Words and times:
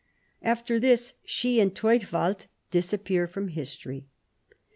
After 0.41 0.79
tliis 0.79 1.13
she 1.25 1.59
and 1.59 1.75
Theudwald 1.75 2.47
disap 2.71 3.03
pear 3.03 3.27
from 3.27 3.49
history. 3.49 4.07